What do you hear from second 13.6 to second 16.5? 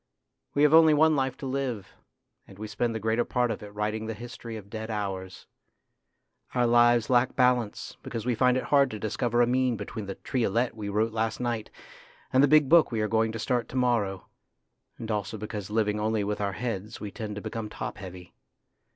to morrow, and also because living only with 256 THE